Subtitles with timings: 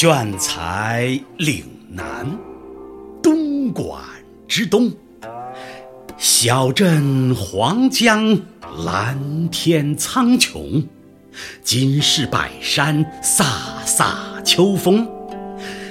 [0.00, 2.24] 炫彩岭南，
[3.20, 4.00] 东莞
[4.46, 4.92] 之东。
[6.16, 8.38] 小镇黄江，
[8.84, 10.86] 蓝天苍穹。
[11.64, 13.44] 金石百山，飒
[13.84, 15.04] 飒秋风。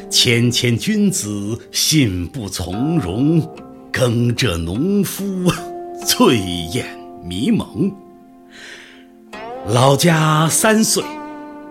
[0.09, 3.45] 谦谦君子，信步从容。
[3.91, 5.51] 耕者农夫，
[6.05, 6.85] 醉眼
[7.25, 7.93] 迷蒙。
[9.67, 11.03] 老家三岁，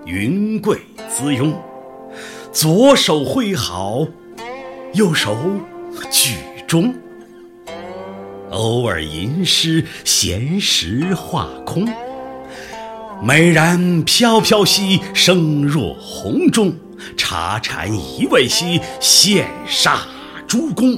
[0.05, 0.78] 云贵
[1.09, 1.55] 姿庸。
[2.57, 4.07] 左手挥毫，
[4.95, 5.37] 右手
[6.11, 6.95] 举钟。
[8.49, 11.87] 偶尔吟诗，闲时画空。
[13.23, 16.73] 美人飘飘兮，声若洪钟。
[17.15, 19.99] 茶禅一味兮，羡煞
[20.47, 20.97] 诸公。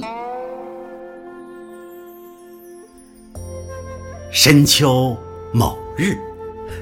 [4.31, 5.17] 深秋
[5.51, 6.28] 某日。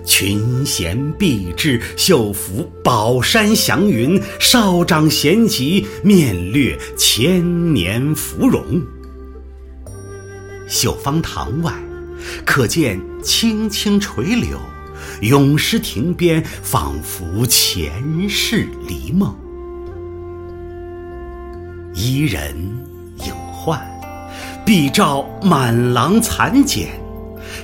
[0.08, 8.81] 群贤毕至，秀服宝山祥云，少长咸集，面略千年芙蓉。
[10.66, 11.73] 绣芳堂外，
[12.45, 14.58] 可见青青垂柳，
[15.22, 19.36] 咏诗亭边，仿佛前世离梦。
[21.93, 22.55] 伊人
[23.26, 23.86] 影幻，
[24.65, 26.87] 碧照满廊残茧。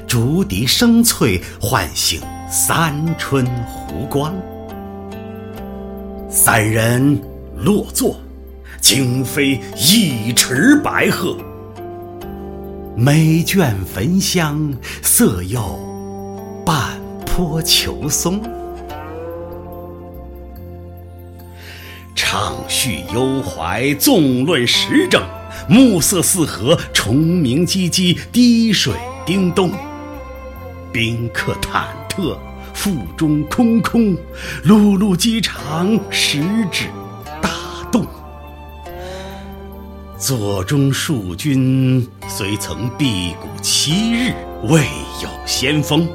[0.08, 4.34] 竹笛声脆，唤醒三春湖光。
[6.30, 7.22] 三人
[7.58, 8.16] 落座，
[8.80, 11.38] 惊飞一池白鹤。
[12.96, 14.72] 美眷焚香，
[15.02, 15.80] 色诱
[16.66, 18.42] 半坡秋松。
[22.16, 25.24] 畅叙幽怀，纵论时政。
[25.69, 28.94] 暮色四合，虫鸣唧唧，滴水
[29.25, 29.72] 叮咚。
[30.94, 32.38] 宾客忐忑，
[32.72, 34.16] 腹中空空，
[34.64, 36.40] 辘辘饥肠，食
[36.72, 36.86] 指
[37.42, 37.50] 大
[37.92, 38.06] 动。
[40.20, 44.81] 座中庶君虽曾辟谷七日，未
[45.24, 46.08] 有先锋。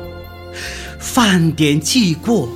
[1.01, 2.49] 饭点既过，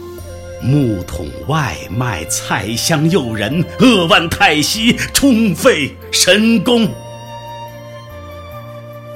[0.63, 6.89] 木桶外卖菜香诱人，扼腕叹息，充肺神功。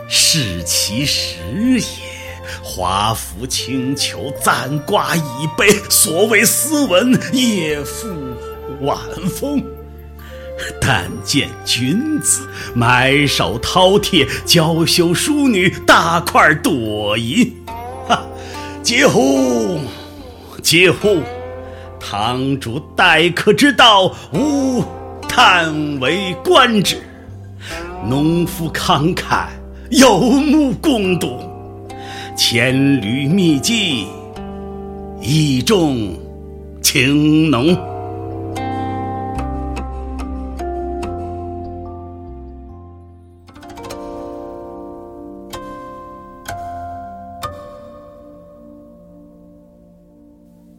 [0.08, 1.36] 是其时
[1.78, 2.15] 也。
[2.62, 5.22] 华服轻裘，簪挂椅
[5.56, 5.68] 背。
[5.88, 8.08] 所谓斯文，也复
[8.80, 8.98] 晚
[9.28, 9.62] 风。
[10.80, 17.52] 但见君子埋首饕餮，娇羞淑女大块朵颐。
[18.08, 18.26] 哈！
[18.82, 19.80] 嗟乎！
[20.62, 21.20] 嗟乎！
[22.00, 24.82] 堂主待客之道，吾
[25.28, 27.02] 叹为观止。
[28.08, 29.48] 农夫慷慨，
[29.90, 31.45] 有目共睹。
[32.36, 34.06] 千缕秘技，
[35.22, 36.14] 意重
[36.82, 37.74] 情浓。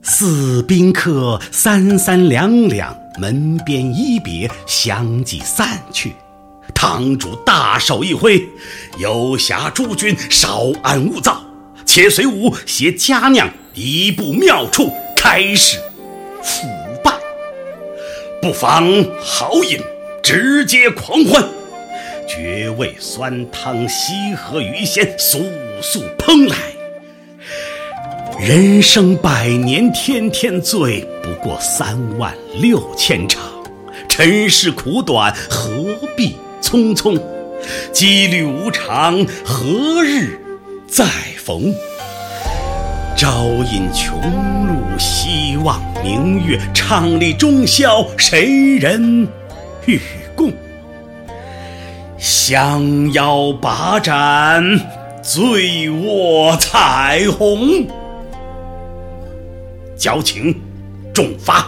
[0.04, 6.14] 四宾客三三两两，门边一别，相继散去。
[6.76, 8.48] 堂主大手一挥，
[9.00, 11.42] 游侠诸君稍安勿躁。
[11.88, 15.80] 且随吾携佳酿一步妙处，开始
[16.44, 16.68] 腐
[17.04, 17.12] 败。
[18.40, 18.86] 不妨
[19.20, 19.80] 豪饮，
[20.22, 21.44] 直接狂欢。
[22.28, 25.40] 绝味酸汤，西河鱼鲜，速
[25.82, 26.56] 速烹来。
[28.38, 33.42] 人生百年，天天醉，不过三万六千场。
[34.10, 37.20] 尘世苦短，何必匆匆？
[37.92, 40.40] 羁旅无常，何日？
[40.88, 41.06] 再
[41.38, 41.76] 逢，
[43.18, 44.18] 朝饮穷
[44.66, 49.28] 露，西望明月，畅理中宵，谁人
[49.86, 50.00] 与
[50.34, 50.54] 共？
[52.18, 54.64] 相邀把盏，
[55.22, 57.86] 醉卧彩虹。
[59.98, 60.56] 矫情，
[61.14, 61.68] 重罚，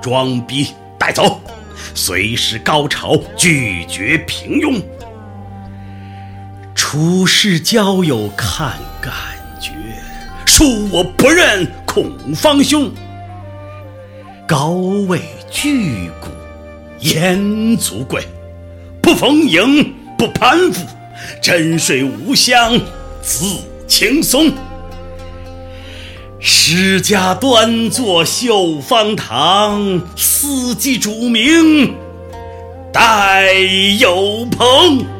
[0.00, 1.40] 装逼带走，
[1.92, 4.80] 随时高潮，拒绝平庸。
[6.92, 9.12] 处世交友看感
[9.60, 9.70] 觉，
[10.44, 12.90] 恕我不认孔方兄。
[14.44, 14.70] 高
[15.06, 16.26] 位巨骨
[16.98, 18.26] 焉足贵？
[19.00, 20.84] 不逢迎不攀附，
[21.40, 22.76] 枕睡无香
[23.22, 23.46] 自
[23.86, 24.50] 轻松。
[26.40, 31.94] 诗家端坐绣芳堂，四季主名
[32.92, 33.52] 待
[34.00, 35.19] 有朋。